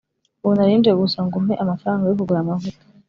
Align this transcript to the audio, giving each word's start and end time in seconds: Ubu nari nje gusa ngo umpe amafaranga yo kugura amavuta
Ubu 0.43 0.53
nari 0.55 0.73
nje 0.79 0.91
gusa 1.01 1.19
ngo 1.25 1.35
umpe 1.39 1.53
amafaranga 1.63 2.03
yo 2.07 2.15
kugura 2.19 2.39
amavuta 2.41 2.83